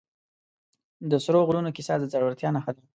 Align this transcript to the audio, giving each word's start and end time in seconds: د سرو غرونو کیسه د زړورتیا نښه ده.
د 1.09 1.11
سرو 1.23 1.39
غرونو 1.47 1.69
کیسه 1.75 1.93
د 1.99 2.03
زړورتیا 2.13 2.49
نښه 2.55 2.71
ده. 2.75 2.83